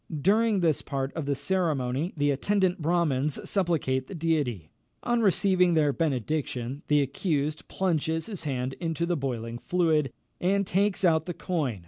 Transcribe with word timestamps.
During 0.19 0.61
this 0.61 0.81
part 0.81 1.13
of 1.13 1.27
the 1.27 1.35
ceremony 1.35 2.11
the 2.17 2.31
attendant 2.31 2.81
Brahmins 2.81 3.39
supplicate 3.47 4.07
the 4.07 4.15
Deity. 4.15 4.71
On 5.03 5.21
receiving 5.21 5.75
their 5.75 5.93
benediction, 5.93 6.81
the 6.87 7.03
accused 7.03 7.67
plunges 7.67 8.25
his 8.25 8.43
hand 8.45 8.73
into 8.79 9.05
the 9.05 9.15
boiling 9.15 9.59
fluid, 9.59 10.11
and 10.39 10.65
takes 10.65 11.05
out 11.05 11.27
the 11.27 11.35
coin. 11.35 11.79